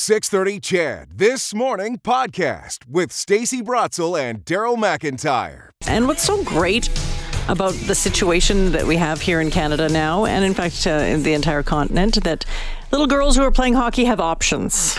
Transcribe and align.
630 0.00 0.60
CHED 0.60 1.18
This 1.18 1.52
Morning 1.52 1.98
podcast 1.98 2.88
with 2.88 3.12
Stacey 3.12 3.60
Brotzel 3.60 4.18
and 4.18 4.42
Daryl 4.46 4.78
McIntyre. 4.78 5.68
And 5.86 6.08
what's 6.08 6.22
so 6.22 6.42
great 6.42 6.88
about 7.50 7.74
the 7.74 7.94
situation 7.94 8.72
that 8.72 8.86
we 8.86 8.96
have 8.96 9.20
here 9.20 9.42
in 9.42 9.50
Canada 9.50 9.90
now, 9.90 10.24
and 10.24 10.42
in 10.42 10.54
fact, 10.54 10.86
uh, 10.86 10.90
in 10.90 11.22
the 11.22 11.34
entire 11.34 11.62
continent, 11.62 12.14
that 12.24 12.46
little 12.90 13.06
girls 13.06 13.36
who 13.36 13.42
are 13.42 13.50
playing 13.50 13.74
hockey 13.74 14.06
have 14.06 14.20
options. 14.20 14.98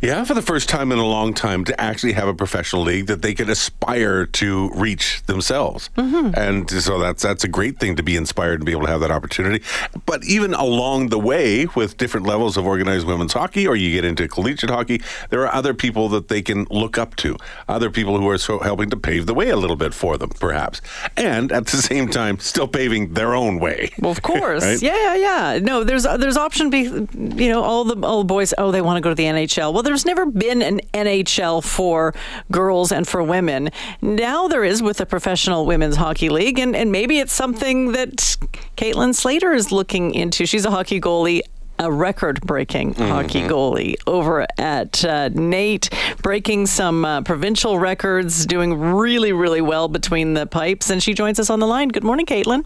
Yeah, 0.00 0.24
for 0.24 0.34
the 0.34 0.42
first 0.42 0.68
time 0.68 0.92
in 0.92 0.98
a 0.98 1.06
long 1.06 1.34
time, 1.34 1.64
to 1.64 1.80
actually 1.80 2.12
have 2.12 2.28
a 2.28 2.34
professional 2.34 2.82
league 2.82 3.06
that 3.06 3.22
they 3.22 3.34
can 3.34 3.50
aspire 3.50 4.26
to 4.26 4.70
reach 4.70 5.22
themselves, 5.24 5.90
mm-hmm. 5.96 6.38
and 6.38 6.70
so 6.70 6.98
that's 6.98 7.22
that's 7.22 7.42
a 7.44 7.48
great 7.48 7.78
thing 7.78 7.96
to 7.96 8.02
be 8.02 8.16
inspired 8.16 8.60
and 8.60 8.64
be 8.64 8.72
able 8.72 8.82
to 8.82 8.88
have 8.88 9.00
that 9.00 9.10
opportunity. 9.10 9.64
But 10.06 10.24
even 10.24 10.54
along 10.54 11.08
the 11.08 11.18
way, 11.18 11.66
with 11.66 11.96
different 11.96 12.26
levels 12.26 12.56
of 12.56 12.64
organized 12.64 13.06
women's 13.06 13.32
hockey, 13.32 13.66
or 13.66 13.74
you 13.74 13.90
get 13.90 14.04
into 14.04 14.28
collegiate 14.28 14.70
hockey, 14.70 15.02
there 15.30 15.42
are 15.42 15.52
other 15.52 15.74
people 15.74 16.08
that 16.10 16.28
they 16.28 16.42
can 16.42 16.66
look 16.70 16.96
up 16.96 17.16
to, 17.16 17.36
other 17.68 17.90
people 17.90 18.18
who 18.18 18.28
are 18.28 18.38
so 18.38 18.60
helping 18.60 18.90
to 18.90 18.96
pave 18.96 19.26
the 19.26 19.34
way 19.34 19.48
a 19.50 19.56
little 19.56 19.76
bit 19.76 19.94
for 19.94 20.16
them, 20.16 20.30
perhaps, 20.30 20.80
and 21.16 21.50
at 21.50 21.66
the 21.66 21.76
same 21.90 22.08
time, 22.08 22.38
still 22.38 22.68
paving 22.68 23.14
their 23.14 23.34
own 23.34 23.58
way. 23.58 23.90
Well, 23.98 24.12
of 24.12 24.22
course, 24.30 24.62
right? 24.62 24.80
yeah, 24.80 25.14
yeah, 25.14 25.52
yeah. 25.54 25.58
No, 25.58 25.82
there's 25.82 26.04
there's 26.04 26.36
option. 26.36 26.70
Be 26.70 26.82
you 26.82 27.48
know, 27.48 27.62
all 27.62 27.82
the 27.82 28.06
all 28.06 28.18
the 28.18 28.26
boys. 28.26 28.54
Oh, 28.56 28.70
they 28.70 28.80
want 28.80 28.96
to 28.96 29.00
go 29.00 29.08
to 29.08 29.14
the 29.16 29.24
NHL. 29.24 29.72
Well 29.72 29.87
there's 29.88 30.04
never 30.04 30.26
been 30.26 30.60
an 30.60 30.80
NHL 30.92 31.64
for 31.64 32.14
girls 32.52 32.92
and 32.92 33.08
for 33.08 33.22
women. 33.22 33.70
Now 34.02 34.46
there 34.46 34.62
is 34.62 34.82
with 34.82 34.98
the 34.98 35.06
Professional 35.06 35.64
Women's 35.64 35.96
Hockey 35.96 36.28
League, 36.28 36.58
and, 36.58 36.76
and 36.76 36.92
maybe 36.92 37.18
it's 37.18 37.32
something 37.32 37.92
that 37.92 38.16
Kaitlyn 38.76 39.14
Slator 39.14 39.54
is 39.54 39.72
looking 39.72 40.14
into. 40.14 40.44
She's 40.44 40.66
a 40.66 40.70
hockey 40.70 41.00
goalie 41.00 41.40
a 41.80 41.90
record 41.92 42.40
breaking 42.40 42.92
mm-hmm. 42.94 43.08
hockey 43.08 43.42
goalie 43.42 43.94
over 44.06 44.44
at 44.58 45.04
uh, 45.04 45.28
NAIT, 45.28 45.88
breaking 46.22 46.66
some 46.66 47.04
uh, 47.04 47.22
provincial 47.22 47.78
records, 47.78 48.46
doing 48.46 48.74
really, 48.78 49.32
really 49.32 49.60
well 49.60 49.86
between 49.86 50.34
the 50.34 50.44
pipes. 50.44 50.90
And 50.90 51.00
she 51.00 51.14
joins 51.14 51.38
us 51.38 51.50
on 51.50 51.60
the 51.60 51.68
line. 51.68 51.88
Good 51.88 52.02
morning, 52.02 52.26
Kaitlyn. 52.26 52.64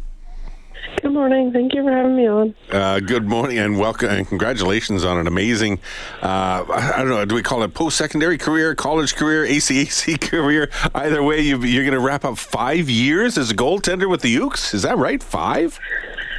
Good 1.00 1.12
morning. 1.12 1.52
Thank 1.52 1.74
you 1.74 1.82
for 1.82 1.92
having 1.92 2.16
me 2.16 2.28
on. 2.28 2.54
Uh, 2.70 3.00
good 3.00 3.24
morning 3.24 3.58
and 3.58 3.78
welcome 3.78 4.10
and 4.10 4.26
congratulations 4.26 5.04
on 5.04 5.18
an 5.18 5.26
amazing, 5.26 5.80
uh, 6.22 6.64
I 6.68 6.94
don't 6.98 7.08
know, 7.08 7.24
do 7.24 7.34
we 7.34 7.42
call 7.42 7.62
it 7.62 7.74
post 7.74 7.96
secondary 7.96 8.38
career, 8.38 8.74
college 8.74 9.14
career, 9.14 9.44
ACAC 9.44 10.20
career? 10.30 10.70
Either 10.94 11.22
way, 11.22 11.40
you, 11.40 11.56
are 11.56 11.60
going 11.60 11.92
to 11.92 12.00
wrap 12.00 12.24
up 12.24 12.38
five 12.38 12.88
years 12.88 13.38
as 13.38 13.50
a 13.50 13.54
goaltender 13.54 14.08
with 14.08 14.22
the 14.22 14.36
Ooks. 14.36 14.74
Is 14.74 14.82
that 14.82 14.98
right? 14.98 15.22
Five? 15.22 15.78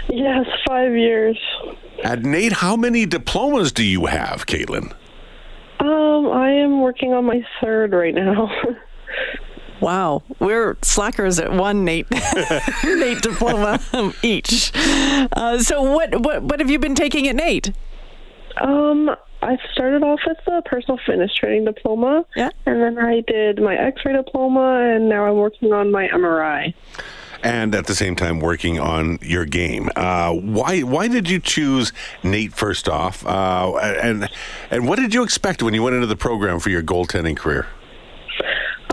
Yes, 0.10 0.46
five 0.68 0.94
years. 0.94 1.40
At 2.04 2.24
NAIT, 2.24 2.54
how 2.54 2.76
many 2.76 3.06
diplomas 3.06 3.72
do 3.72 3.84
you 3.84 4.08
have, 4.08 4.46
Kaitlyn? 4.46 4.94
Um, 5.80 6.28
I 6.32 6.52
am 6.52 6.82
working 6.82 7.14
on 7.14 7.26
my 7.26 7.46
third 7.62 7.94
right 7.94 8.14
now. 8.14 8.52
Wow, 9.84 10.24
we're 10.40 10.78
slackers 10.82 11.40
at 11.40 11.52
one 11.52 11.84
NAIT 11.84 12.10
NAIT 12.86 13.22
diploma 13.22 13.82
each. 14.24 14.72
Uh, 14.74 15.60
so 15.60 15.82
what 15.82 16.22
what 16.22 16.42
what 16.42 16.62
have 16.62 16.70
you 16.70 16.80
been 16.80 16.96
taking 16.96 17.28
at 17.28 17.36
NAIT? 17.36 17.74
Um, 18.62 19.14
I 19.42 19.58
started 19.74 20.02
off 20.02 20.22
with 20.26 20.38
the 20.46 20.62
personal 20.64 20.98
fitness 21.06 21.36
training 21.36 21.66
diploma. 21.66 22.26
Yeah. 22.34 22.52
And 22.66 22.82
then 22.82 22.98
I 22.98 23.24
did 23.28 23.62
my 23.62 23.76
X-ray 23.76 24.14
diploma, 24.14 24.96
and 24.96 25.10
now 25.10 25.26
I'm 25.26 25.36
working 25.36 25.74
on 25.74 25.92
my 25.92 26.08
MRI. 26.08 26.74
And 27.44 27.76
at 27.76 27.86
the 27.86 27.96
same 27.96 28.16
time, 28.16 28.40
working 28.40 28.80
on 28.80 29.20
your 29.22 29.44
game. 29.44 29.90
Uh, 29.98 30.32
why 30.32 30.80
why 30.84 31.10
did 31.10 31.30
you 31.30 31.40
choose 31.40 31.92
NAIT 32.24 32.54
first 32.54 32.88
off? 32.88 33.26
Uh, 33.26 33.76
and 34.02 34.30
and 34.72 34.88
what 34.88 34.98
did 34.98 35.14
you 35.14 35.24
expect 35.24 35.62
when 35.62 35.74
you 35.74 35.84
went 35.84 35.96
into 35.96 36.08
the 36.08 36.16
program 36.16 36.62
for 36.62 36.70
your 36.70 36.82
goaltending 36.82 37.36
career? 37.36 37.68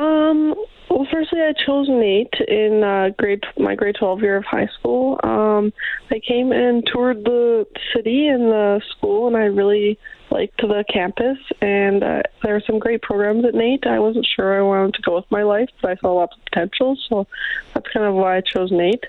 Um, 0.00 0.55
well, 0.91 1.06
firstly, 1.10 1.41
I 1.41 1.52
chose 1.52 1.88
NAIT 1.88 2.34
in 2.48 2.83
uh, 2.83 3.10
grade 3.16 3.44
my 3.56 3.77
grade 3.77 3.94
twelve 3.98 4.20
year 4.22 4.36
of 4.36 4.45
high 4.45 4.68
school. 4.78 5.20
Um, 5.23 5.73
I 6.11 6.18
came 6.18 6.51
and 6.51 6.84
toured 6.84 7.24
the 7.24 7.64
city 7.95 8.27
and 8.27 8.51
the 8.51 8.83
school, 8.90 9.29
and 9.29 9.36
I 9.36 9.45
really 9.45 9.98
liked 10.30 10.61
the 10.61 10.84
campus. 10.92 11.39
And 11.61 12.02
uh, 12.02 12.23
there 12.42 12.56
are 12.56 12.62
some 12.67 12.80
great 12.80 13.02
programs 13.02 13.45
at 13.45 13.55
NAIT. 13.55 13.86
I 13.86 14.00
wasn't 14.00 14.27
sure 14.27 14.58
I 14.58 14.62
wanted 14.62 14.95
to 14.95 15.02
go 15.02 15.14
with 15.14 15.30
my 15.30 15.45
life, 15.45 15.68
but 15.80 15.92
I 15.92 15.96
saw 15.96 16.12
lots 16.12 16.36
of 16.36 16.45
potential, 16.46 16.96
so 17.08 17.27
that's 17.73 17.86
kind 17.92 18.06
of 18.06 18.14
why 18.14 18.39
I 18.39 18.40
chose 18.40 18.73
NAIT. 18.73 19.05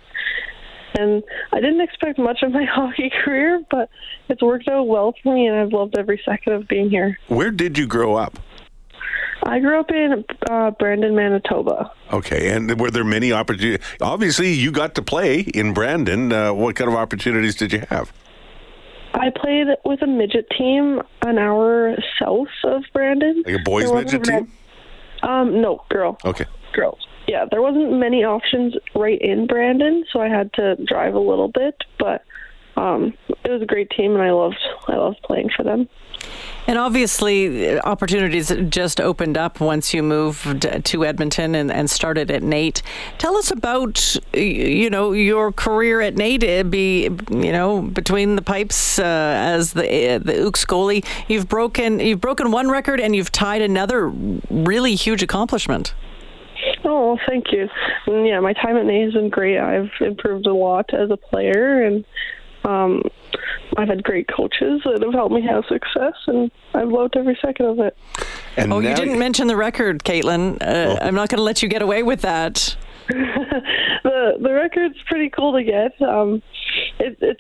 And 1.00 1.24
I 1.52 1.62
didn't 1.62 1.81
expect 1.81 2.20
much 2.20 2.44
of 2.44 2.52
my 2.52 2.66
hockey 2.70 3.12
career, 3.24 3.64
but 3.72 3.90
it's 4.30 4.41
worked 4.41 4.68
out 4.68 4.84
well 4.84 5.16
for 5.24 5.34
me, 5.34 5.47
and 5.47 5.58
I've 5.58 5.74
loved 5.74 5.97
every 5.97 6.22
second 6.24 6.53
of 6.53 6.68
being 6.68 6.91
here. 6.91 7.18
Where 7.28 7.52
did 7.52 7.78
you 7.78 7.88
grow 7.88 8.16
up? 8.16 8.38
I 9.44 9.59
grew 9.59 9.79
up 9.79 9.90
in 9.91 10.24
uh, 10.50 10.72
Brandon, 10.72 11.16
Manitoba. 11.16 11.91
Okay, 12.13 12.50
and 12.52 12.79
were 12.79 12.91
there 12.91 13.03
many 13.03 13.31
opportunities? 13.31 13.85
Obviously, 14.00 14.52
you 14.52 14.72
got 14.72 14.96
to 14.96 15.02
play 15.02 15.40
in 15.40 15.74
Brandon. 15.74 16.31
Uh, 16.31 16.53
what 16.53 16.75
kind 16.75 16.90
of 16.90 16.96
opportunities 16.96 17.56
did 17.56 17.74
you 17.74 17.84
have? 17.90 18.13
I 19.13 19.29
played 19.35 19.68
with 19.84 20.02
a 20.02 20.07
midget 20.07 20.47
team 20.57 21.02
an 21.24 21.38
hour 21.38 21.96
south 22.19 22.47
of 22.63 22.84
Brandon. 22.94 23.44
Like 23.46 23.56
a 23.56 23.63
boys' 23.63 23.91
midget 23.91 24.24
team? 24.24 24.52
Um, 25.24 25.62
no, 25.62 25.84
girl. 25.90 26.18
Okay. 26.23 26.46
Girls. 26.73 27.00
Yeah, 27.28 27.46
there 27.50 27.62
wasn't 27.62 27.94
many 27.94 28.23
options 28.23 28.75
right 28.96 29.19
in 29.22 29.47
Brandon, 29.47 30.06
so 30.12 30.22
I 30.22 30.28
had 30.28 30.52
to 30.53 30.75
drive 30.85 31.13
a 31.13 31.19
little 31.19 31.50
bit, 31.50 31.75
but 32.00 32.23
um, 32.78 33.14
it 33.44 33.52
was 33.52 33.62
a 33.62 33.66
great 33.66 33.90
team, 33.90 34.14
and 34.14 34.22
I 34.22 34.32
loved 34.32 34.59
I 34.88 34.96
loved 34.96 35.22
playing 35.24 35.50
for 35.56 35.64
them. 35.64 35.88
And 36.68 36.78
obviously, 36.78 37.80
opportunities 37.80 38.54
just 38.70 39.02
opened 39.02 39.38
up 39.38 39.59
once 39.59 39.94
you 39.94 40.04
moved 40.04 40.62
to 40.86 41.06
Edmonton 41.06 41.56
and, 41.56 41.72
and 41.72 41.90
started 41.90 42.30
at 42.30 42.44
NAIT. 42.44 42.84
Tell 43.18 43.36
us 43.36 43.50
about 43.50 44.16
you 44.34 44.90
know 44.90 45.12
your 45.12 45.52
career 45.52 46.02
at 46.02 46.16
NAIT. 46.16 46.44
It'd 46.44 46.72
be 46.72 47.04
you 47.32 47.52
know 47.52 47.82
between 47.82 48.36
the 48.36 48.42
pipes 48.42 49.00
uh, 49.00 49.03
as 49.03 49.74
the 49.74 50.22
the 50.24 50.34
Ooks 50.34 50.66
goalie. 50.66 51.06
You've 51.28 51.50
broken 51.50 52.00
you've 52.00 52.22
broken 52.22 52.52
one 52.52 52.70
record 52.70 53.00
and 53.00 53.16
you've 53.16 53.32
tied 53.32 53.62
another 53.62 54.08
really 54.08 54.96
huge 54.96 55.24
accomplishment. 55.24 55.94
Oh, 56.84 57.18
thank 57.28 57.52
you. 57.52 57.68
And 58.06 58.28
yeah, 58.28 58.40
my 58.40 58.53
time 58.53 58.78
at 58.78 58.86
NAIT 58.86 59.06
has 59.06 59.14
been 59.14 59.30
great. 59.30 59.58
I've 59.58 59.92
improved 60.00 60.46
a 60.46 60.53
lot 60.53 60.94
as 60.94 61.09
a 61.09 61.18
player 61.18 61.84
and 61.84 62.06
um, 62.66 63.04
I've 63.78 63.88
had 63.88 64.04
great 64.04 64.28
coaches 64.28 64.82
that 64.86 65.02
have 65.02 65.14
helped 65.14 65.34
me 65.34 65.42
have 65.44 65.64
success, 65.68 66.14
and 66.28 66.52
I've 66.74 66.90
loved 66.90 67.16
every 67.16 67.38
second 67.42 67.66
of 67.68 67.80
it. 67.80 67.98
And 68.58 68.74
oh, 68.74 68.80
you 68.80 68.94
didn't 68.94 69.20
mention 69.20 69.48
the 69.48 69.56
record, 69.56 70.04
Kaitlyn. 70.04 70.62
Uh, 70.62 70.66
oh. 70.66 70.98
I'm 71.02 71.16
not 71.16 71.30
going 71.30 71.38
to 71.38 71.44
let 71.44 71.64
you 71.64 71.70
get 71.70 71.82
away 71.82 72.04
with 72.04 72.22
that. 72.22 72.76
the 73.08 74.38
the 74.40 74.54
record's 74.54 74.98
pretty 75.08 75.30
cool 75.30 75.54
to 75.54 75.64
get. 75.64 76.00
Um, 76.02 76.42
it 77.00 77.18
it 77.22 77.38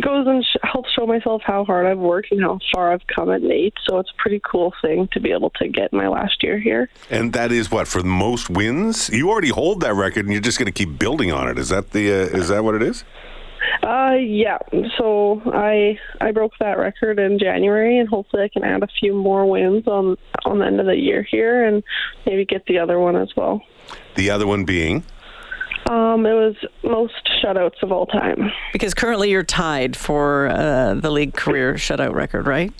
goes 0.00 0.26
and 0.26 0.44
sh- 0.44 0.56
helps 0.62 0.90
show 0.92 1.06
myself 1.06 1.42
how 1.44 1.64
hard 1.64 1.86
I've 1.86 1.98
worked 1.98 2.32
and 2.32 2.40
how 2.40 2.58
far 2.74 2.92
I've 2.92 3.06
come 3.06 3.30
at 3.30 3.42
NAIT. 3.42 3.74
So 3.88 3.98
it's 3.98 4.10
a 4.10 4.20
pretty 4.20 4.40
cool 4.44 4.72
thing 4.82 5.08
to 5.12 5.20
be 5.20 5.32
able 5.32 5.50
to 5.50 5.68
get 5.68 5.92
my 5.92 6.08
last 6.08 6.42
year 6.42 6.58
here. 6.58 6.88
And 7.10 7.32
that 7.34 7.52
is 7.52 7.70
what 7.70 7.86
for 7.88 8.02
the 8.02 8.08
most 8.08 8.50
wins. 8.50 9.10
You 9.10 9.30
already 9.30 9.50
hold 9.50 9.80
that 9.82 9.94
record, 9.94 10.24
and 10.24 10.32
you're 10.32 10.40
just 10.42 10.58
going 10.58 10.66
to 10.66 10.72
keep 10.72 10.98
building 10.98 11.30
on 11.30 11.48
it. 11.48 11.58
Is 11.58 11.68
that 11.68 11.90
the 11.90 12.10
uh, 12.12 12.38
is 12.38 12.48
that 12.48 12.64
what 12.64 12.74
it 12.74 12.82
is? 12.82 13.04
Uh, 13.82 14.14
yeah. 14.20 14.58
So 14.96 15.42
I 15.46 15.98
I 16.20 16.30
broke 16.30 16.52
that 16.60 16.78
record 16.78 17.18
in 17.18 17.38
January, 17.38 17.98
and 17.98 18.08
hopefully 18.08 18.44
I 18.44 18.48
can 18.48 18.62
add 18.62 18.82
a 18.82 18.88
few 19.00 19.14
more 19.14 19.44
wins 19.44 19.86
on 19.88 20.16
on 20.44 20.58
the 20.60 20.66
end 20.66 20.78
of 20.80 20.86
the 20.86 20.96
year 20.96 21.26
here, 21.28 21.64
and 21.64 21.82
maybe 22.24 22.44
get 22.44 22.64
the 22.66 22.78
other 22.78 23.00
one 23.00 23.16
as 23.16 23.30
well. 23.36 23.62
The 24.14 24.30
other 24.30 24.46
one 24.46 24.64
being. 24.64 25.04
Um, 25.90 26.24
it 26.26 26.32
was 26.32 26.54
most 26.84 27.28
shutouts 27.42 27.82
of 27.82 27.90
all 27.90 28.06
time. 28.06 28.52
Because 28.72 28.94
currently 28.94 29.30
you're 29.30 29.42
tied 29.42 29.96
for 29.96 30.48
uh, 30.48 30.94
the 30.94 31.10
league 31.10 31.34
career 31.34 31.74
shutout 31.74 32.14
record, 32.14 32.46
right? 32.46 32.72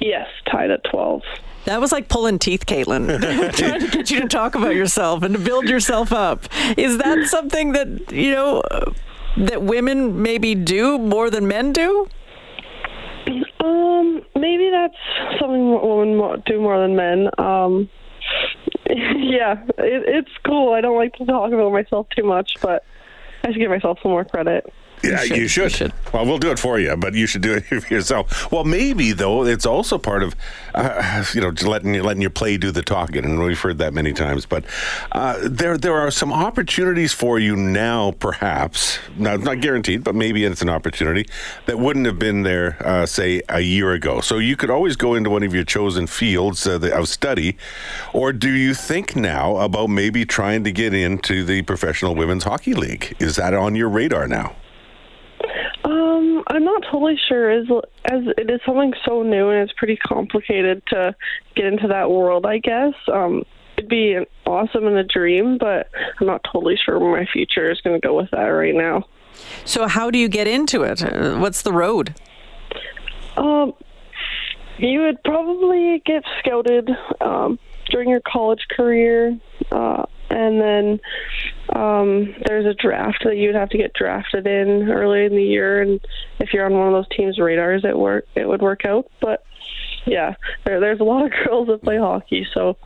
Yes, 0.00 0.26
tied 0.50 0.72
at 0.72 0.82
12. 0.90 1.22
That 1.66 1.80
was 1.80 1.92
like 1.92 2.08
pulling 2.08 2.40
teeth, 2.40 2.66
Kaitlyn, 2.66 3.06
trying 3.56 3.80
to 3.80 3.88
get 3.88 4.10
you 4.10 4.20
to 4.20 4.28
talk 4.28 4.56
about 4.56 4.74
yourself 4.74 5.22
and 5.22 5.34
to 5.34 5.40
build 5.40 5.68
yourself 5.68 6.12
up. 6.12 6.46
Is 6.76 6.98
that 6.98 7.28
something 7.28 7.72
that, 7.72 8.10
you 8.10 8.32
know, 8.32 8.62
that 9.36 9.62
women 9.62 10.22
maybe 10.22 10.54
do 10.54 10.98
more 10.98 11.30
than 11.30 11.48
men 11.48 11.72
do? 11.72 12.06
Um, 13.60 14.22
maybe 14.34 14.70
that's 14.70 15.40
something 15.40 15.70
women 15.70 16.42
do 16.46 16.60
more 16.60 16.80
than 16.80 16.96
men. 16.96 17.28
Um, 17.38 17.88
yeah, 18.90 19.62
it, 19.78 20.04
it's 20.06 20.30
cool. 20.44 20.72
I 20.72 20.80
don't 20.80 20.96
like 20.96 21.14
to 21.14 21.24
talk 21.24 21.52
about 21.52 21.72
myself 21.72 22.08
too 22.16 22.24
much, 22.24 22.52
but 22.60 22.84
I 23.44 23.52
should 23.52 23.58
give 23.58 23.70
myself 23.70 23.98
some 24.02 24.10
more 24.10 24.24
credit. 24.24 24.72
Yeah, 25.02 25.22
you 25.22 25.48
should. 25.48 25.64
You 25.64 25.68
should. 25.68 25.92
Well, 26.12 26.26
we'll 26.26 26.38
do 26.38 26.50
it 26.50 26.58
for 26.58 26.78
you, 26.78 26.96
but 26.96 27.14
you 27.14 27.26
should 27.26 27.42
do 27.42 27.54
it 27.54 27.70
yourself. 27.90 28.50
Well, 28.52 28.64
maybe 28.64 29.12
though, 29.12 29.44
it's 29.44 29.66
also 29.66 29.98
part 29.98 30.22
of 30.22 30.36
uh, 30.74 31.24
you 31.34 31.40
know 31.40 31.50
just 31.50 31.68
letting 31.68 32.00
letting 32.02 32.20
your 32.20 32.30
play 32.30 32.56
do 32.56 32.70
the 32.70 32.82
talking, 32.82 33.24
and 33.24 33.42
we've 33.42 33.58
heard 33.58 33.78
that 33.78 33.94
many 33.94 34.12
times. 34.12 34.46
But 34.46 34.64
uh, 35.12 35.38
there 35.42 35.76
there 35.76 35.94
are 35.94 36.10
some 36.10 36.32
opportunities 36.32 37.12
for 37.12 37.38
you 37.38 37.56
now, 37.56 38.12
perhaps 38.12 38.98
not 39.16 39.40
not 39.40 39.60
guaranteed, 39.60 40.04
but 40.04 40.14
maybe 40.14 40.44
it's 40.44 40.62
an 40.62 40.70
opportunity 40.70 41.26
that 41.66 41.78
wouldn't 41.78 42.06
have 42.06 42.18
been 42.18 42.42
there, 42.42 42.76
uh, 42.86 43.06
say, 43.06 43.42
a 43.48 43.60
year 43.60 43.92
ago. 43.92 44.20
So 44.20 44.38
you 44.38 44.56
could 44.56 44.70
always 44.70 44.96
go 44.96 45.14
into 45.14 45.30
one 45.30 45.42
of 45.42 45.54
your 45.54 45.64
chosen 45.64 46.06
fields 46.06 46.66
uh, 46.66 46.78
of 46.92 47.08
study, 47.08 47.56
or 48.12 48.32
do 48.32 48.50
you 48.50 48.74
think 48.74 49.16
now 49.16 49.56
about 49.56 49.88
maybe 49.88 50.24
trying 50.24 50.64
to 50.64 50.72
get 50.72 50.94
into 50.94 51.44
the 51.44 51.62
professional 51.62 52.14
women's 52.14 52.44
hockey 52.44 52.74
league? 52.74 53.16
Is 53.18 53.36
that 53.36 53.54
on 53.54 53.74
your 53.74 53.88
radar 53.88 54.28
now? 54.28 54.54
I'm 56.52 56.64
not 56.64 56.82
totally 56.82 57.18
sure 57.28 57.50
as 57.50 57.66
as 58.04 58.20
it 58.36 58.50
is 58.50 58.60
something 58.66 58.92
so 59.06 59.22
new 59.22 59.48
and 59.48 59.62
it's 59.62 59.72
pretty 59.72 59.96
complicated 59.96 60.82
to 60.88 61.16
get 61.54 61.64
into 61.64 61.88
that 61.88 62.10
world. 62.10 62.44
I 62.44 62.58
guess 62.58 62.92
um, 63.10 63.44
it'd 63.78 63.88
be 63.88 64.18
awesome 64.44 64.86
and 64.86 64.98
a 64.98 65.04
dream, 65.04 65.56
but 65.56 65.88
I'm 66.20 66.26
not 66.26 66.44
totally 66.44 66.76
sure 66.76 66.98
where 66.98 67.18
my 67.18 67.26
future 67.32 67.70
is 67.70 67.80
going 67.80 67.98
to 67.98 68.06
go 68.06 68.14
with 68.14 68.30
that 68.32 68.44
right 68.44 68.74
now. 68.74 69.06
So, 69.64 69.88
how 69.88 70.10
do 70.10 70.18
you 70.18 70.28
get 70.28 70.46
into 70.46 70.82
it? 70.82 71.00
What's 71.38 71.62
the 71.62 71.72
road? 71.72 72.14
Um, 73.38 73.72
you 74.76 75.00
would 75.00 75.24
probably 75.24 76.02
get 76.04 76.22
scouted 76.38 76.90
um, 77.22 77.58
during 77.88 78.10
your 78.10 78.20
college 78.20 78.66
career, 78.70 79.38
uh, 79.70 80.04
and 80.32 80.60
then 80.60 81.00
um, 81.74 82.34
there's 82.46 82.66
a 82.66 82.74
draft 82.74 83.22
that 83.24 83.36
you'd 83.36 83.54
have 83.54 83.68
to 83.70 83.78
get 83.78 83.92
drafted 83.92 84.46
in 84.46 84.90
early 84.90 85.24
in 85.24 85.36
the 85.36 85.42
year. 85.42 85.82
And 85.82 86.00
if 86.38 86.52
you're 86.52 86.66
on 86.66 86.72
one 86.72 86.88
of 86.88 86.92
those 86.92 87.16
teams' 87.16 87.38
radars, 87.38 87.84
it 87.84 87.96
work 87.96 88.26
it 88.34 88.48
would 88.48 88.62
work 88.62 88.84
out. 88.84 89.10
But 89.20 89.44
yeah, 90.06 90.34
there, 90.64 90.80
there's 90.80 91.00
a 91.00 91.04
lot 91.04 91.26
of 91.26 91.32
girls 91.44 91.68
that 91.68 91.82
play 91.82 91.98
hockey, 91.98 92.46
so 92.52 92.76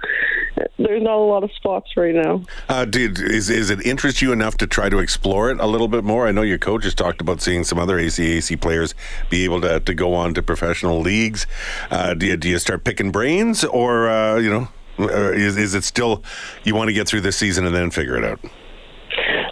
there's 0.76 1.02
not 1.02 1.16
a 1.16 1.24
lot 1.24 1.44
of 1.44 1.52
spots 1.52 1.96
right 1.96 2.14
now. 2.14 2.42
Uh, 2.68 2.84
did, 2.84 3.18
is, 3.18 3.48
is 3.48 3.70
it 3.70 3.84
interest 3.86 4.20
you 4.20 4.32
enough 4.32 4.56
to 4.58 4.66
try 4.66 4.88
to 4.88 4.98
explore 4.98 5.50
it 5.50 5.60
a 5.60 5.66
little 5.66 5.88
bit 5.88 6.04
more? 6.04 6.26
I 6.26 6.32
know 6.32 6.42
your 6.42 6.58
coach 6.58 6.84
has 6.84 6.94
talked 6.94 7.20
about 7.20 7.40
seeing 7.40 7.64
some 7.64 7.78
other 7.78 7.98
ACAC 7.98 8.60
players 8.60 8.94
be 9.30 9.44
able 9.44 9.60
to, 9.62 9.80
to 9.80 9.94
go 9.94 10.14
on 10.14 10.34
to 10.34 10.42
professional 10.42 11.00
leagues. 11.00 11.46
Uh, 11.90 12.14
do, 12.14 12.26
you, 12.26 12.36
do 12.36 12.48
you 12.48 12.58
start 12.58 12.84
picking 12.84 13.10
brains, 13.10 13.64
or 13.64 14.10
uh, 14.10 14.36
you 14.36 14.50
know, 14.50 14.68
uh, 14.98 15.32
is, 15.32 15.56
is 15.56 15.74
it 15.74 15.84
still 15.84 16.22
you 16.64 16.74
want 16.74 16.88
to 16.88 16.94
get 16.94 17.08
through 17.08 17.22
this 17.22 17.36
season 17.36 17.66
and 17.66 17.74
then 17.74 17.90
figure 17.90 18.16
it 18.16 18.24
out? 18.24 18.40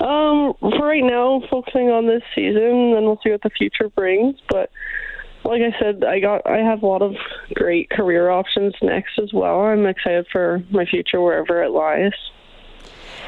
Um, 0.01 0.55
for 0.61 0.87
right 0.87 1.05
now, 1.05 1.43
focusing 1.51 1.91
on 1.91 2.07
this 2.07 2.23
season, 2.35 2.93
then 2.93 3.05
we'll 3.05 3.21
see 3.23 3.31
what 3.31 3.43
the 3.43 3.51
future 3.51 3.89
brings. 3.89 4.37
But 4.49 4.71
like 5.45 5.63
I 5.63 5.79
said, 5.79 6.05
I 6.05 6.21
got 6.21 6.47
I 6.47 6.59
have 6.59 6.83
a 6.83 6.87
lot 6.87 7.03
of 7.03 7.15
great 7.55 7.91
career 7.91 8.31
options 8.31 8.75
next 8.83 9.19
as 9.19 9.33
well. 9.33 9.61
I'm 9.61 9.87
excited 9.87 10.27
for 10.33 10.63
my 10.71 10.85
future 10.87 11.21
wherever 11.21 11.63
it 11.63 11.71
lies. 11.71 12.13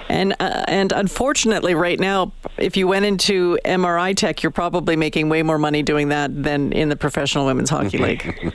And 0.08 0.34
uh, 0.38 0.64
and 0.68 0.92
unfortunately, 0.92 1.74
right 1.74 1.98
now, 1.98 2.32
if 2.58 2.76
you 2.76 2.86
went 2.86 3.04
into 3.04 3.58
MRI 3.64 4.16
tech, 4.16 4.42
you're 4.42 4.52
probably 4.52 4.96
making 4.96 5.28
way 5.28 5.42
more 5.42 5.58
money 5.58 5.82
doing 5.82 6.08
that 6.08 6.42
than 6.42 6.72
in 6.72 6.88
the 6.88 6.96
professional 6.96 7.46
women's 7.46 7.70
hockey 7.70 7.98
league. 7.98 8.54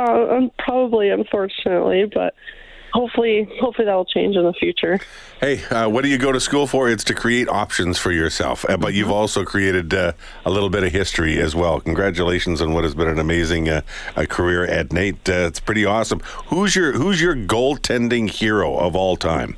Uh, 0.00 0.48
probably, 0.58 1.10
unfortunately, 1.10 2.10
but 2.12 2.34
hopefully, 2.92 3.46
hopefully 3.60 3.84
that 3.84 3.94
will 3.94 4.06
change 4.06 4.34
in 4.34 4.44
the 4.44 4.52
future. 4.54 4.98
Hey, 5.40 5.62
uh, 5.64 5.88
what 5.88 6.04
do 6.04 6.08
you 6.08 6.16
go 6.16 6.32
to 6.32 6.40
school 6.40 6.66
for? 6.66 6.88
It's 6.88 7.04
to 7.04 7.14
create 7.14 7.48
options 7.48 7.98
for 7.98 8.10
yourself, 8.10 8.64
uh, 8.68 8.78
but 8.78 8.94
you've 8.94 9.10
also 9.10 9.44
created 9.44 9.92
uh, 9.92 10.12
a 10.44 10.50
little 10.50 10.70
bit 10.70 10.84
of 10.84 10.92
history 10.92 11.38
as 11.38 11.54
well. 11.54 11.80
Congratulations 11.80 12.62
on 12.62 12.72
what 12.72 12.84
has 12.84 12.94
been 12.94 13.08
an 13.08 13.18
amazing 13.18 13.68
uh, 13.68 13.82
career 14.28 14.64
at 14.64 14.90
NAIT. 14.90 15.28
Uh, 15.28 15.32
it's 15.46 15.60
pretty 15.60 15.84
awesome. 15.84 16.20
Who's 16.46 16.74
your 16.74 16.92
Who's 16.92 17.20
your 17.20 17.36
goaltending 17.36 18.30
hero 18.30 18.76
of 18.78 18.96
all 18.96 19.16
time? 19.16 19.56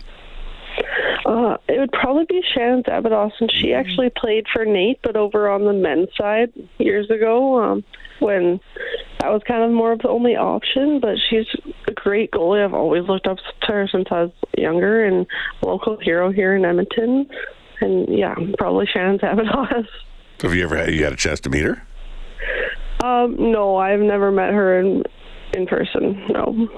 Uh, 1.25 1.56
it 1.69 1.79
would 1.79 1.93
probably 1.93 2.25
be 2.25 2.43
Shannon 2.53 2.83
Szabados, 2.83 3.33
and 3.41 3.50
she 3.50 3.73
actually 3.73 4.11
played 4.11 4.47
for 4.53 4.65
NAIT, 4.65 4.99
but 5.03 5.17
over 5.17 5.49
on 5.49 5.65
the 5.65 5.73
men's 5.73 6.09
side 6.17 6.53
years 6.79 7.09
ago 7.11 7.62
um, 7.62 7.85
when 8.19 8.61
that 9.23 9.31
was 9.31 9.43
kind 9.47 9.63
of 9.63 9.71
more 9.71 9.93
of 9.93 10.01
the 10.01 10.09
only 10.09 10.35
option. 10.35 10.99
But 11.01 11.17
she's 11.31 11.47
a 11.87 11.93
great 11.93 12.33
goalie. 12.33 12.65
I've 12.65 12.75
always 12.75 13.05
looked 13.05 13.29
up 13.29 13.39
to 13.63 13.73
her 13.73 13.89
since 13.91 14.09
I 14.11 14.23
was 14.23 14.33
younger, 14.59 15.05
and 15.05 15.27
a 15.63 15.67
local 15.67 15.97
hero 15.97 16.33
here 16.33 16.57
in 16.57 16.65
Edmonton. 16.65 17.29
And 17.81 18.09
yeah, 18.09 18.35
probably 18.59 18.87
Shannon 18.93 19.19
Szabados. 19.19 19.87
Have 20.43 20.55
you 20.55 20.65
ever 20.65 20.77
had 20.77 20.93
you 20.93 21.05
had 21.05 21.13
a 21.13 21.17
chance 21.17 21.39
to 21.41 21.51
meet 21.51 21.63
her? 21.63 21.81
Um, 23.05 23.53
no, 23.53 23.77
I've 23.77 24.01
never 24.01 24.33
met 24.33 24.53
her 24.53 24.81
in 24.81 25.05
in 25.55 25.67
person. 25.67 26.21
No. 26.31 26.69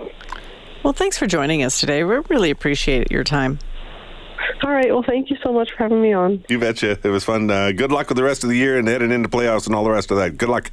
well, 0.82 0.92
thanks 0.92 1.16
for 1.16 1.26
joining 1.26 1.62
us 1.62 1.80
today. 1.80 2.04
We 2.04 2.16
really 2.28 2.50
appreciate 2.50 3.10
your 3.10 3.24
time. 3.24 3.58
All 4.62 4.70
right. 4.70 4.90
Well, 4.90 5.04
thank 5.06 5.30
you 5.30 5.36
so 5.42 5.52
much 5.52 5.70
for 5.70 5.84
having 5.84 6.02
me 6.02 6.12
on. 6.12 6.44
You 6.50 6.58
betcha. 6.58 6.98
It 7.02 7.08
was 7.08 7.24
fun. 7.24 7.50
Uh, 7.50 7.72
good 7.72 7.90
luck 7.90 8.08
with 8.08 8.16
the 8.16 8.24
rest 8.24 8.44
of 8.44 8.50
the 8.50 8.56
year 8.56 8.78
and 8.78 8.86
heading 8.86 9.12
into 9.12 9.28
playoffs 9.30 9.66
and 9.66 9.74
all 9.74 9.84
the 9.84 9.90
rest 9.90 10.10
of 10.10 10.18
that. 10.18 10.36
Good 10.36 10.50
luck. 10.50 10.70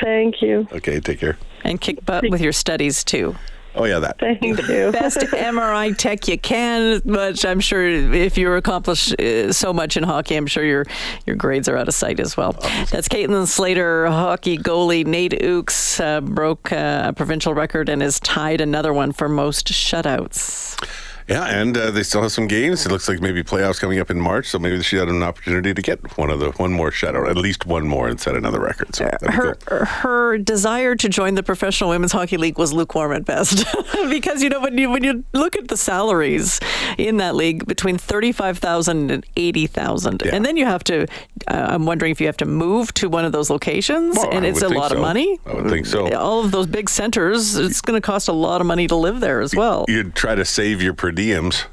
Thank 0.00 0.42
you. 0.42 0.66
Okay, 0.72 1.00
take 1.00 1.20
care. 1.20 1.38
And 1.64 1.80
kick 1.80 2.04
butt 2.04 2.28
with 2.30 2.40
your 2.40 2.52
studies, 2.52 3.02
too. 3.02 3.36
Oh 3.76 3.84
yeah, 3.84 3.98
that. 3.98 4.18
Thank 4.18 4.42
you. 4.42 4.56
Best 4.92 5.18
MRI 5.18 5.96
tech 5.96 6.26
you 6.28 6.38
can, 6.38 7.02
but 7.04 7.44
I'm 7.44 7.60
sure 7.60 7.86
if 7.86 8.38
you 8.38 8.50
accomplish 8.54 9.12
uh, 9.12 9.52
so 9.52 9.74
much 9.74 9.98
in 9.98 10.02
hockey, 10.02 10.34
I'm 10.34 10.46
sure 10.46 10.64
your 10.64 10.86
your 11.26 11.36
grades 11.36 11.68
are 11.68 11.76
out 11.76 11.86
of 11.86 11.92
sight 11.94 12.18
as 12.18 12.38
well. 12.38 12.52
That's 12.90 13.06
Kaitlyn 13.06 13.46
Slator, 13.46 14.06
hockey 14.06 14.56
goalie. 14.56 15.06
NAIT 15.06 15.32
Ooks 15.42 16.00
uh, 16.00 16.22
broke 16.22 16.72
uh, 16.72 17.02
a 17.08 17.12
provincial 17.12 17.52
record 17.52 17.90
and 17.90 18.00
has 18.00 18.18
tied 18.20 18.62
another 18.62 18.94
one 18.94 19.12
for 19.12 19.28
most 19.28 19.66
shutouts. 19.66 20.82
Yeah, 21.28 21.44
and 21.46 21.76
uh, 21.76 21.90
they 21.90 22.02
still 22.02 22.22
have 22.22 22.32
some 22.32 22.46
games. 22.46 22.86
It 22.86 22.92
looks 22.92 23.08
like 23.08 23.20
maybe 23.20 23.42
playoffs 23.42 23.80
coming 23.80 23.98
up 23.98 24.10
in 24.10 24.20
March, 24.20 24.46
so 24.46 24.58
maybe 24.58 24.82
she 24.82 24.96
had 24.96 25.08
an 25.08 25.22
opportunity 25.22 25.74
to 25.74 25.82
get 25.82 26.16
one 26.16 26.30
of 26.30 26.38
the 26.40 26.50
one 26.52 26.72
more 26.72 26.90
shutout, 26.90 27.28
at 27.28 27.36
least 27.36 27.66
one 27.66 27.86
more, 27.88 28.08
and 28.08 28.20
set 28.20 28.36
another 28.36 28.60
record. 28.60 28.94
So 28.94 29.08
her 29.22 29.54
cool. 29.56 29.78
her 29.84 30.38
desire 30.38 30.94
to 30.94 31.08
join 31.08 31.34
the 31.34 31.42
professional 31.42 31.90
women's 31.90 32.12
hockey 32.12 32.36
league 32.36 32.58
was 32.58 32.72
lukewarm 32.72 33.12
at 33.12 33.24
best 33.24 33.64
because 34.08 34.42
you 34.42 34.48
know 34.48 34.60
when 34.60 34.78
you 34.78 34.88
when 34.90 35.02
you 35.04 35.24
look 35.32 35.56
at 35.56 35.68
the 35.68 35.76
salaries 35.76 36.60
in 36.98 37.16
that 37.16 37.34
league 37.34 37.66
between 37.66 37.98
35,000 37.98 39.10
and 39.10 39.24
80,000 39.36 40.22
Yeah. 40.24 40.34
and 40.34 40.44
then 40.44 40.56
you 40.56 40.64
have 40.66 40.84
to 40.84 41.02
uh, 41.48 41.66
I'm 41.70 41.86
wondering 41.86 42.12
if 42.12 42.20
you 42.20 42.26
have 42.26 42.36
to 42.38 42.46
move 42.46 42.92
to 42.94 43.08
one 43.08 43.24
of 43.24 43.32
those 43.32 43.50
locations 43.50 44.16
Well, 44.16 44.30
and 44.32 44.44
I 44.44 44.48
it's 44.48 44.62
a 44.62 44.68
lot 44.68 44.92
of 44.92 44.98
money 44.98 45.38
I 45.46 45.54
would 45.54 45.68
think 45.70 45.86
so. 45.86 46.12
all 46.14 46.44
of 46.44 46.50
those 46.50 46.66
big 46.66 46.88
centers 46.90 47.56
it's 47.56 47.80
going 47.80 47.96
to 47.96 48.04
cost 48.04 48.28
a 48.28 48.32
lot 48.32 48.60
of 48.60 48.66
money 48.66 48.86
to 48.88 48.96
live 48.96 49.20
there 49.20 49.40
as 49.40 49.54
well 49.54 49.84
You'd 49.88 50.14
try 50.14 50.34
to 50.34 50.44
save 50.44 50.82
your 50.82 50.94
per 50.94 51.12
diems. 51.16 51.64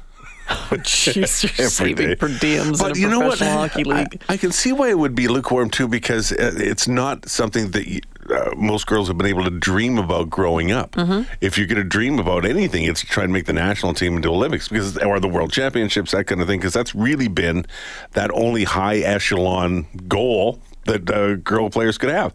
Jeez, 0.48 1.42
you're 1.42 1.66
every 1.66 1.70
saving 1.70 2.08
day. 2.08 2.16
per 2.16 2.28
diems 2.28 2.78
But 2.78 2.90
in 2.90 2.96
a 2.96 3.00
you 3.00 3.08
know 3.08 3.20
what? 3.20 3.38
hockey 3.38 3.84
I, 3.90 4.00
league 4.00 4.22
I 4.28 4.36
can 4.36 4.52
see 4.52 4.72
why 4.72 4.90
it 4.90 4.98
would 4.98 5.14
be 5.14 5.26
lukewarm 5.26 5.70
too, 5.70 5.88
because 5.88 6.32
uh, 6.32 6.52
it's 6.56 6.86
not 6.86 7.26
something 7.30 7.70
that 7.70 7.88
you, 7.88 8.00
uh, 8.28 8.50
most 8.54 8.86
girls 8.86 9.08
have 9.08 9.16
been 9.16 9.26
able 9.26 9.44
to 9.44 9.50
dream 9.50 9.96
about 9.96 10.28
growing 10.28 10.70
up. 10.70 10.92
Mm-hmm. 10.92 11.32
If 11.40 11.56
you're 11.56 11.66
going 11.66 11.78
to 11.78 11.84
dream 11.84 12.18
about 12.18 12.44
anything, 12.44 12.84
it's 12.84 13.00
trying 13.02 13.28
to 13.28 13.32
make 13.32 13.46
the 13.46 13.54
national 13.54 13.94
team 13.94 14.16
into 14.16 14.28
Olympics, 14.28 14.68
because 14.68 14.98
or 14.98 15.18
the 15.18 15.28
World 15.28 15.50
Championships, 15.50 16.10
that 16.12 16.26
kind 16.26 16.42
of 16.42 16.46
thing, 16.46 16.60
because 16.60 16.74
that's 16.74 16.94
really 16.94 17.28
been 17.28 17.64
that 18.12 18.30
only 18.32 18.64
high 18.64 18.98
echelon 18.98 19.86
goal 20.08 20.60
that 20.86 21.10
uh, 21.10 21.34
girl 21.36 21.70
players 21.70 21.98
could 21.98 22.10
have. 22.10 22.34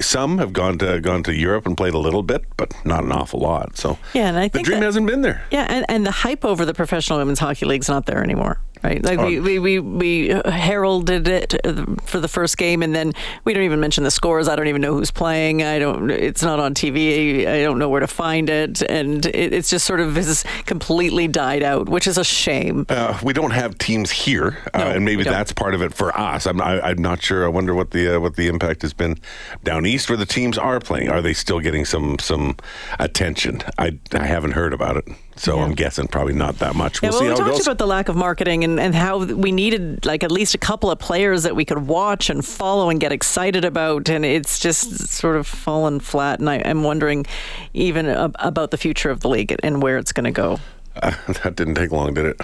Some 0.00 0.38
have 0.38 0.52
gone 0.52 0.78
to 0.78 1.00
gone 1.00 1.22
to 1.24 1.34
Europe 1.34 1.66
and 1.66 1.76
played 1.76 1.94
a 1.94 1.98
little 1.98 2.22
bit, 2.22 2.44
but 2.56 2.74
not 2.84 3.04
an 3.04 3.12
awful 3.12 3.40
lot. 3.40 3.76
So 3.76 3.98
Yeah, 4.14 4.28
and 4.28 4.38
I 4.38 4.44
the 4.48 4.50
think 4.50 4.66
dream 4.66 4.80
that- 4.80 4.86
hasn't 4.86 5.06
been 5.06 5.22
there. 5.22 5.44
Yeah, 5.50 5.66
and, 5.68 5.84
and 5.88 6.06
the 6.06 6.10
hype 6.10 6.44
over 6.44 6.64
the 6.64 6.74
professional 6.74 7.18
women's 7.18 7.38
hockey 7.38 7.66
league's 7.66 7.86
is 7.86 7.90
not 7.90 8.06
there 8.06 8.22
anymore, 8.22 8.60
right? 8.82 9.02
Like 9.04 9.18
we, 9.20 9.40
we, 9.40 9.58
we, 9.58 9.78
we 9.78 10.28
heralded 10.44 11.28
it 11.28 11.54
uh, 11.64 11.84
for 12.04 12.20
the 12.20 12.28
first 12.28 12.56
game, 12.56 12.82
and 12.82 12.94
then 12.94 13.12
we 13.44 13.54
don't 13.54 13.64
even 13.64 13.80
mention 13.80 14.04
the 14.04 14.10
scores. 14.10 14.48
I 14.48 14.56
don't 14.56 14.68
even 14.68 14.82
know 14.82 14.94
who's 14.94 15.10
playing. 15.10 15.62
I 15.62 15.78
don't. 15.78 16.10
It's 16.10 16.42
not 16.42 16.60
on 16.60 16.74
TV. 16.74 17.46
I 17.46 17.62
don't 17.62 17.78
know 17.78 17.88
where 17.88 18.00
to 18.00 18.06
find 18.06 18.48
it, 18.50 18.82
and 18.82 19.24
it, 19.26 19.52
it's 19.52 19.70
just 19.70 19.86
sort 19.86 20.00
of 20.00 20.16
has 20.16 20.44
completely 20.66 21.28
died 21.28 21.62
out, 21.62 21.88
which 21.88 22.06
is 22.06 22.18
a 22.18 22.24
shame. 22.24 22.86
Uh, 22.88 23.18
we 23.22 23.32
don't 23.32 23.52
have 23.52 23.78
teams 23.78 24.10
here, 24.10 24.58
uh, 24.74 24.78
No, 24.78 24.90
and 24.90 25.04
maybe 25.04 25.22
that's 25.22 25.52
part 25.52 25.74
of 25.74 25.82
it 25.82 25.94
for 25.94 26.16
us. 26.18 26.46
I'm, 26.46 26.60
I, 26.60 26.80
I'm 26.80 26.98
not 26.98 27.22
sure. 27.22 27.44
I 27.44 27.48
wonder 27.48 27.74
what 27.74 27.90
the 27.90 28.16
uh, 28.16 28.20
what 28.20 28.36
the 28.36 28.48
impact 28.48 28.82
has 28.82 28.92
been 28.92 29.18
down 29.64 29.86
east 29.86 30.08
where 30.08 30.16
the 30.18 30.26
teams 30.26 30.58
are 30.58 30.80
playing. 30.80 31.08
Are 31.08 31.22
they 31.22 31.34
still 31.34 31.60
getting 31.60 31.84
some 31.84 32.18
some 32.18 32.56
attention? 32.98 33.62
I 33.78 33.98
I 34.12 34.26
haven't 34.26 34.52
heard 34.52 34.72
about 34.72 34.96
it, 34.96 35.08
so 35.36 35.60
I'm 35.60 35.74
guessing 35.74 36.08
probably 36.08 36.34
not 36.34 36.58
that 36.58 36.74
much. 36.74 37.02
Yeah, 37.02 37.10
We'll 37.10 37.20
well, 37.20 37.36
see 37.36 37.42
we 37.42 37.50
talked 37.50 37.62
about 37.62 37.78
the 37.78 37.86
lack 37.86 38.08
of 38.08 38.16
marketing 38.16 38.64
and, 38.64 38.78
and 38.78 38.94
how 38.94 39.24
we 39.24 39.52
needed 39.52 40.04
like 40.04 40.22
at 40.22 40.30
least 40.30 40.54
a 40.54 40.58
couple 40.58 40.90
of 40.90 40.98
players 40.98 41.42
that 41.44 41.56
we 41.56 41.64
could 41.64 41.86
watch 41.86 42.30
and 42.30 42.44
follow 42.44 42.90
and 42.90 43.00
get 43.00 43.12
excited 43.12 43.64
about, 43.64 44.08
and 44.08 44.24
it's 44.24 44.58
just 44.58 45.08
sort 45.08 45.36
of 45.36 45.46
fallen 45.46 46.00
flat. 46.00 46.40
And 46.40 46.50
I, 46.50 46.62
I'm 46.64 46.82
wondering 46.82 47.26
even 47.74 48.06
ab- 48.06 48.36
about 48.38 48.70
the 48.70 48.78
future 48.78 49.10
of 49.10 49.20
the 49.20 49.28
league 49.28 49.54
and 49.62 49.82
where 49.82 49.98
it's 49.98 50.12
going 50.12 50.24
to 50.24 50.30
go. 50.30 50.58
Uh, 50.96 51.14
that 51.42 51.56
didn't 51.56 51.74
take 51.74 51.92
long, 51.92 52.14
did 52.14 52.26
it? 52.26 52.40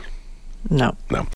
No. 0.70 0.96
No. 1.10 1.26